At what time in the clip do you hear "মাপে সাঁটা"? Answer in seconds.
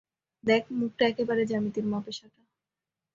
1.85-2.41